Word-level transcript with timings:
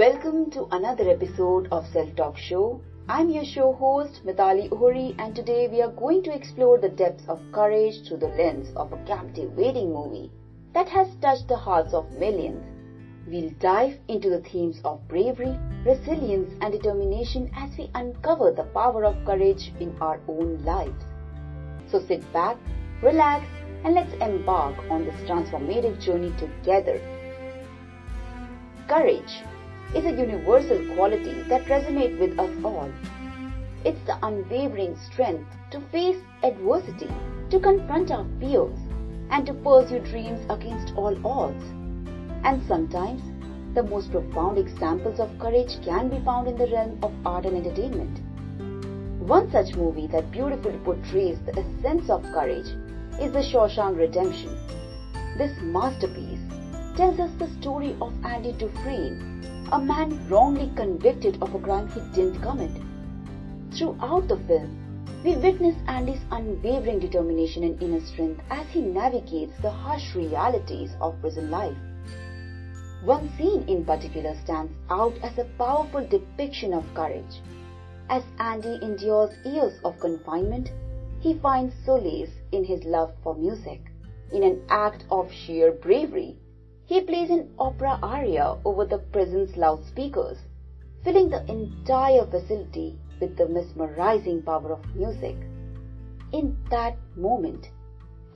Welcome 0.00 0.50
to 0.52 0.66
another 0.70 1.10
episode 1.10 1.68
of 1.70 1.86
Self 1.88 2.16
Talk 2.16 2.38
Show. 2.38 2.80
I'm 3.06 3.28
your 3.28 3.44
show 3.44 3.74
host, 3.74 4.22
Mitali 4.24 4.70
Uhuri, 4.70 5.14
and 5.18 5.36
today 5.36 5.68
we 5.68 5.82
are 5.82 5.90
going 5.90 6.22
to 6.22 6.32
explore 6.32 6.78
the 6.78 6.88
depths 6.88 7.28
of 7.28 7.38
courage 7.52 8.08
through 8.08 8.16
the 8.16 8.28
lens 8.28 8.72
of 8.76 8.94
a 8.94 9.04
captivating 9.04 9.92
movie 9.92 10.30
that 10.72 10.88
has 10.88 11.14
touched 11.20 11.48
the 11.48 11.56
hearts 11.58 11.92
of 11.92 12.10
millions. 12.12 12.64
We'll 13.26 13.50
dive 13.60 13.98
into 14.08 14.30
the 14.30 14.38
themes 14.38 14.80
of 14.86 15.06
bravery, 15.06 15.54
resilience, 15.84 16.50
and 16.62 16.72
determination 16.72 17.50
as 17.54 17.68
we 17.76 17.90
uncover 17.94 18.50
the 18.52 18.70
power 18.72 19.04
of 19.04 19.22
courage 19.26 19.70
in 19.80 19.94
our 20.00 20.18
own 20.28 20.64
lives. 20.64 21.04
So 21.90 22.00
sit 22.00 22.24
back, 22.32 22.56
relax, 23.02 23.44
and 23.84 23.92
let's 23.92 24.14
embark 24.14 24.78
on 24.90 25.04
this 25.04 25.20
transformative 25.28 26.00
journey 26.00 26.32
together. 26.38 26.98
Courage 28.88 29.42
is 29.94 30.04
a 30.04 30.10
universal 30.10 30.78
quality 30.94 31.42
that 31.48 31.64
resonates 31.66 32.18
with 32.20 32.38
us 32.38 32.50
all. 32.64 32.90
It's 33.84 34.00
the 34.06 34.18
unwavering 34.22 34.96
strength 34.96 35.50
to 35.72 35.80
face 35.90 36.22
adversity, 36.42 37.08
to 37.50 37.58
confront 37.58 38.10
our 38.10 38.26
fears, 38.38 38.78
and 39.30 39.44
to 39.46 39.54
pursue 39.54 40.00
dreams 40.00 40.44
against 40.48 40.94
all 40.94 41.16
odds. 41.26 41.64
And 42.44 42.62
sometimes, 42.68 43.22
the 43.74 43.82
most 43.82 44.10
profound 44.10 44.58
examples 44.58 45.18
of 45.18 45.36
courage 45.38 45.78
can 45.84 46.08
be 46.08 46.24
found 46.24 46.48
in 46.48 46.56
the 46.56 46.66
realm 46.66 46.98
of 47.02 47.12
art 47.24 47.46
and 47.46 47.56
entertainment. 47.56 48.20
One 49.20 49.50
such 49.50 49.74
movie 49.76 50.08
that 50.08 50.30
beautifully 50.30 50.78
portrays 50.84 51.38
the 51.46 51.58
essence 51.58 52.10
of 52.10 52.22
courage 52.22 52.66
is 53.20 53.32
The 53.32 53.42
Shawshank 53.42 53.96
Redemption. 53.96 54.56
This 55.36 55.56
masterpiece 55.60 56.40
tells 56.96 57.20
us 57.20 57.30
the 57.38 57.48
story 57.60 57.96
of 58.00 58.12
Andy 58.24 58.52
Dufresne, 58.52 59.59
a 59.72 59.78
man 59.78 60.28
wrongly 60.28 60.68
convicted 60.74 61.40
of 61.40 61.54
a 61.54 61.58
crime 61.60 61.88
he 61.88 62.00
didn't 62.12 62.42
commit. 62.42 62.72
Throughout 63.72 64.26
the 64.26 64.36
film, 64.48 65.04
we 65.22 65.36
witness 65.36 65.76
Andy's 65.86 66.24
unwavering 66.32 66.98
determination 66.98 67.62
and 67.62 67.80
inner 67.80 68.00
strength 68.00 68.42
as 68.50 68.66
he 68.70 68.80
navigates 68.80 69.52
the 69.62 69.70
harsh 69.70 70.16
realities 70.16 70.90
of 71.00 71.20
prison 71.20 71.52
life. 71.52 71.76
One 73.04 73.30
scene 73.38 73.62
in 73.68 73.84
particular 73.84 74.34
stands 74.42 74.72
out 74.90 75.14
as 75.22 75.38
a 75.38 75.44
powerful 75.56 76.04
depiction 76.04 76.74
of 76.74 76.92
courage. 76.94 77.40
As 78.08 78.24
Andy 78.40 78.76
endures 78.82 79.30
years 79.44 79.78
of 79.84 80.00
confinement, 80.00 80.72
he 81.20 81.34
finds 81.34 81.74
solace 81.84 82.30
in 82.50 82.64
his 82.64 82.82
love 82.82 83.12
for 83.22 83.36
music. 83.36 83.82
In 84.32 84.42
an 84.42 84.62
act 84.68 85.04
of 85.12 85.30
sheer 85.30 85.70
bravery, 85.70 86.38
he 86.90 87.00
plays 87.00 87.30
an 87.30 87.48
opera 87.56 87.96
aria 88.02 88.56
over 88.64 88.84
the 88.84 88.98
prison's 88.98 89.56
loudspeakers, 89.56 90.38
filling 91.04 91.28
the 91.30 91.48
entire 91.48 92.24
facility 92.26 92.98
with 93.20 93.36
the 93.36 93.46
mesmerizing 93.46 94.42
power 94.42 94.72
of 94.72 94.96
music. 94.96 95.36
In 96.32 96.56
that 96.68 96.96
moment, 97.14 97.68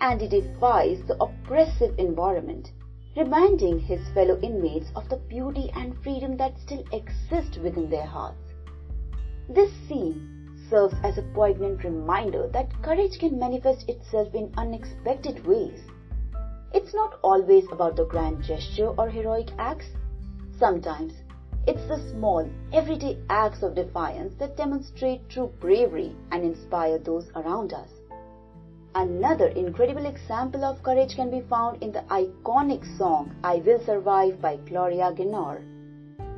Andy 0.00 0.28
defies 0.28 1.02
the 1.08 1.20
oppressive 1.20 1.98
environment, 1.98 2.70
reminding 3.16 3.80
his 3.80 4.08
fellow 4.14 4.38
inmates 4.40 4.92
of 4.94 5.08
the 5.08 5.16
beauty 5.16 5.68
and 5.74 6.00
freedom 6.04 6.36
that 6.36 6.56
still 6.56 6.84
exist 6.92 7.58
within 7.60 7.90
their 7.90 8.06
hearts. 8.06 8.54
This 9.48 9.72
scene 9.88 10.48
serves 10.70 10.94
as 11.02 11.18
a 11.18 11.28
poignant 11.34 11.82
reminder 11.82 12.46
that 12.52 12.82
courage 12.84 13.18
can 13.18 13.36
manifest 13.36 13.88
itself 13.88 14.32
in 14.32 14.54
unexpected 14.56 15.44
ways. 15.44 15.80
It's 16.74 16.92
not 16.92 17.20
always 17.22 17.64
about 17.70 17.94
the 17.94 18.04
grand 18.04 18.42
gesture 18.42 18.88
or 18.98 19.08
heroic 19.08 19.50
acts. 19.58 19.86
Sometimes 20.58 21.12
it's 21.68 21.86
the 21.86 22.00
small, 22.10 22.50
everyday 22.72 23.16
acts 23.30 23.62
of 23.62 23.76
defiance 23.76 24.34
that 24.40 24.56
demonstrate 24.56 25.28
true 25.28 25.52
bravery 25.60 26.16
and 26.32 26.42
inspire 26.42 26.98
those 26.98 27.30
around 27.36 27.72
us. 27.72 27.88
Another 28.96 29.46
incredible 29.46 30.04
example 30.04 30.64
of 30.64 30.82
courage 30.82 31.14
can 31.14 31.30
be 31.30 31.42
found 31.42 31.80
in 31.80 31.92
the 31.92 32.02
iconic 32.10 32.84
song 32.98 33.36
I 33.44 33.62
Will 33.64 33.78
Survive 33.86 34.42
by 34.42 34.56
Gloria 34.56 35.12
Gaynor. 35.16 35.62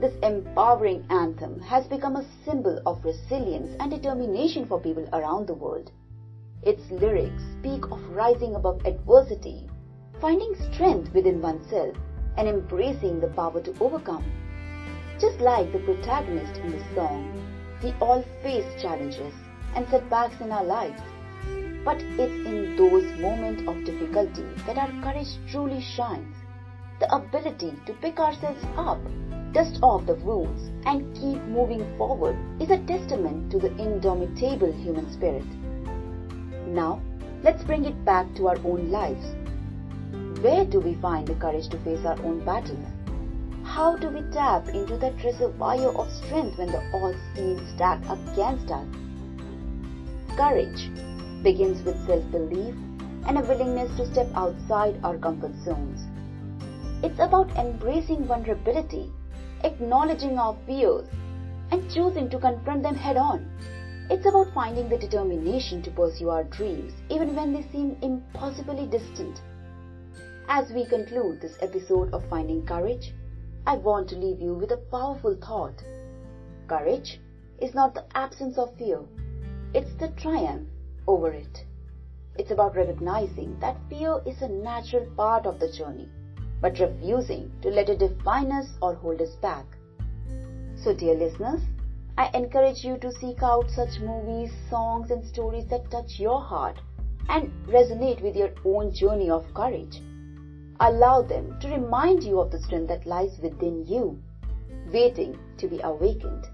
This 0.00 0.14
empowering 0.22 1.04
anthem 1.10 1.60
has 1.60 1.86
become 1.88 2.16
a 2.16 2.26
symbol 2.46 2.80
of 2.86 3.04
resilience 3.04 3.76
and 3.80 3.90
determination 3.90 4.64
for 4.64 4.80
people 4.80 5.06
around 5.12 5.46
the 5.46 5.54
world. 5.54 5.92
Its 6.62 6.90
lyrics 6.90 7.42
speak 7.58 7.84
of 7.90 8.00
rising 8.16 8.54
above 8.54 8.80
adversity, 8.86 9.68
finding 10.22 10.54
strength 10.72 11.12
within 11.12 11.42
oneself, 11.42 11.94
and 12.38 12.48
embracing 12.48 13.20
the 13.20 13.26
power 13.28 13.60
to 13.60 13.74
overcome. 13.80 14.24
Just 15.20 15.40
like 15.40 15.70
the 15.72 15.80
protagonist 15.80 16.58
in 16.60 16.70
the 16.70 16.94
song, 16.94 17.22
we 17.82 17.92
all 18.00 18.24
face 18.42 18.80
challenges 18.80 19.34
and 19.74 19.86
setbacks 19.90 20.40
in 20.40 20.50
our 20.50 20.64
lives. 20.64 21.02
But 21.84 21.98
it's 22.00 22.46
in 22.46 22.76
those 22.76 23.20
moments 23.20 23.64
of 23.66 23.84
difficulty 23.84 24.46
that 24.66 24.78
our 24.78 24.92
courage 25.02 25.36
truly 25.50 25.82
shines. 25.82 26.36
The 27.00 27.12
ability 27.12 27.74
to 27.86 27.92
pick 27.94 28.20
ourselves 28.20 28.64
up 28.76 29.00
dust 29.52 29.78
off 29.82 30.06
the 30.06 30.14
wounds, 30.14 30.70
and 30.86 31.14
keep 31.14 31.42
moving 31.42 31.84
forward 31.98 32.36
is 32.60 32.70
a 32.70 32.78
testament 32.86 33.50
to 33.50 33.58
the 33.58 33.70
indomitable 33.76 34.72
human 34.72 35.12
spirit. 35.12 35.44
Now, 36.68 37.02
let's 37.42 37.62
bring 37.62 37.84
it 37.84 38.04
back 38.04 38.34
to 38.36 38.48
our 38.48 38.56
own 38.64 38.90
lives. 38.90 39.26
Where 40.42 40.64
do 40.64 40.80
we 40.80 40.94
find 40.96 41.26
the 41.26 41.34
courage 41.36 41.68
to 41.68 41.78
face 41.78 42.04
our 42.04 42.20
own 42.22 42.44
battles? 42.44 42.84
How 43.64 43.96
do 43.96 44.08
we 44.10 44.20
tap 44.32 44.68
into 44.68 44.96
that 44.98 45.24
reservoir 45.24 45.88
of 45.96 46.10
strength 46.10 46.58
when 46.58 46.72
the 46.72 46.82
odds 46.92 47.18
seem 47.34 47.66
stacked 47.74 48.04
against 48.10 48.70
us? 48.70 48.86
Courage 50.36 50.90
begins 51.42 51.82
with 51.84 52.04
self-belief 52.06 52.74
and 53.26 53.38
a 53.38 53.42
willingness 53.42 53.96
to 53.96 54.12
step 54.12 54.28
outside 54.34 55.00
our 55.02 55.16
comfort 55.16 55.54
zones. 55.64 56.00
It's 57.02 57.20
about 57.20 57.50
embracing 57.56 58.26
vulnerability 58.26 59.10
acknowledging 59.64 60.38
our 60.38 60.56
fears, 60.66 61.06
and 61.70 61.88
choosing 61.90 62.28
to 62.30 62.38
confront 62.38 62.82
them 62.82 62.94
head 62.94 63.16
on. 63.16 63.48
It's 64.10 64.26
about 64.26 64.52
finding 64.52 64.88
the 64.88 64.98
determination 64.98 65.82
to 65.82 65.90
pursue 65.90 66.30
our 66.30 66.44
dreams 66.44 66.92
even 67.08 67.34
when 67.34 67.52
they 67.52 67.62
seem 67.72 67.96
impossibly 68.02 68.86
distant. 68.86 69.40
As 70.54 70.70
we 70.70 70.84
conclude 70.84 71.40
this 71.40 71.56
episode 71.62 72.12
of 72.12 72.28
Finding 72.28 72.66
Courage, 72.66 73.14
I 73.66 73.76
want 73.76 74.06
to 74.10 74.16
leave 74.16 74.38
you 74.38 74.52
with 74.52 74.70
a 74.72 74.76
powerful 74.76 75.34
thought. 75.34 75.82
Courage 76.68 77.18
is 77.58 77.72
not 77.72 77.94
the 77.94 78.04
absence 78.14 78.58
of 78.58 78.76
fear, 78.76 79.00
it's 79.72 79.94
the 79.94 80.08
triumph 80.08 80.68
over 81.08 81.32
it. 81.32 81.64
It's 82.36 82.50
about 82.50 82.76
recognizing 82.76 83.58
that 83.60 83.80
fear 83.88 84.20
is 84.26 84.42
a 84.42 84.46
natural 84.46 85.06
part 85.16 85.46
of 85.46 85.58
the 85.58 85.68
journey 85.68 86.10
but 86.60 86.78
refusing 86.78 87.50
to 87.62 87.70
let 87.70 87.88
it 87.88 88.00
define 88.00 88.52
us 88.52 88.76
or 88.82 88.92
hold 88.92 89.22
us 89.22 89.34
back. 89.36 89.64
So, 90.74 90.92
dear 90.92 91.14
listeners, 91.14 91.62
I 92.18 92.28
encourage 92.34 92.84
you 92.84 92.98
to 92.98 93.10
seek 93.10 93.42
out 93.42 93.70
such 93.70 94.00
movies, 94.00 94.52
songs, 94.68 95.10
and 95.10 95.24
stories 95.24 95.64
that 95.70 95.90
touch 95.90 96.20
your 96.20 96.42
heart 96.42 96.78
and 97.30 97.50
resonate 97.66 98.20
with 98.20 98.36
your 98.36 98.50
own 98.66 98.92
journey 98.92 99.30
of 99.30 99.54
courage. 99.54 100.02
Allow 100.84 101.22
them 101.22 101.56
to 101.60 101.68
remind 101.68 102.24
you 102.24 102.40
of 102.40 102.50
the 102.50 102.58
strength 102.58 102.88
that 102.88 103.06
lies 103.06 103.38
within 103.40 103.86
you, 103.86 104.18
waiting 104.92 105.38
to 105.58 105.68
be 105.68 105.78
awakened. 105.80 106.48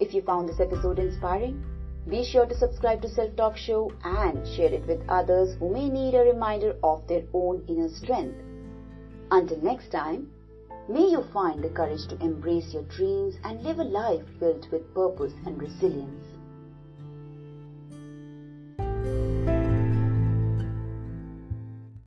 If 0.00 0.14
you 0.14 0.22
found 0.22 0.48
this 0.48 0.58
episode 0.58 0.98
inspiring, 0.98 1.62
be 2.08 2.24
sure 2.24 2.46
to 2.46 2.54
subscribe 2.54 3.02
to 3.02 3.10
Self 3.10 3.36
Talk 3.36 3.58
Show 3.58 3.92
and 4.04 4.48
share 4.48 4.72
it 4.72 4.86
with 4.86 5.04
others 5.06 5.54
who 5.58 5.68
may 5.68 5.90
need 5.90 6.14
a 6.14 6.20
reminder 6.20 6.74
of 6.82 7.06
their 7.08 7.24
own 7.34 7.62
inner 7.68 7.90
strength. 7.90 8.42
Until 9.30 9.58
next 9.58 9.90
time, 9.90 10.30
may 10.88 11.10
you 11.10 11.20
find 11.20 11.62
the 11.62 11.68
courage 11.68 12.06
to 12.08 12.24
embrace 12.24 12.72
your 12.72 12.84
dreams 12.84 13.34
and 13.44 13.62
live 13.62 13.80
a 13.80 13.84
life 13.84 14.24
filled 14.40 14.66
with 14.72 14.94
purpose 14.94 15.34
and 15.44 15.60
resilience. 15.60 16.24